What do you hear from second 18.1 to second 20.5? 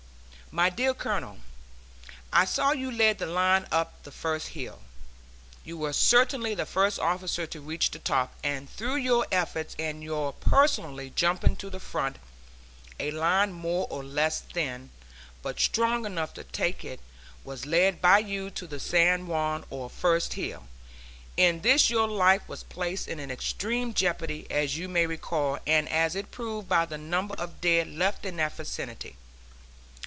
you to the San Juan or first